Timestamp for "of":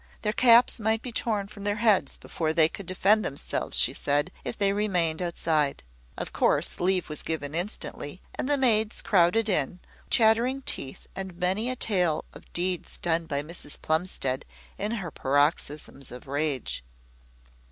6.17-6.33, 12.33-12.51, 16.11-16.25